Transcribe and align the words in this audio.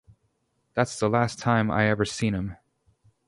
That's 0.73 0.99
the 0.99 1.09
last 1.09 1.37
time 1.37 1.69
I 1.69 1.87
ever 1.87 2.05
seen 2.05 2.33
'em. 2.33 2.57